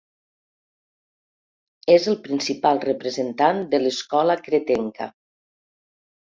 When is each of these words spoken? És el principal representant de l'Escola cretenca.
És 1.95 2.07
el 2.11 2.17
principal 2.23 2.81
representant 2.87 3.61
de 3.75 3.81
l'Escola 3.85 4.39
cretenca. 4.49 5.11